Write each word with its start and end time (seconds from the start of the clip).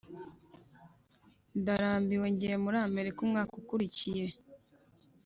ndarambiwe 1.59 2.27
ngiye 2.33 2.55
muri 2.63 2.77
amerika 2.87 3.17
umwaka 3.25 3.53
ukurikiye 3.61 4.25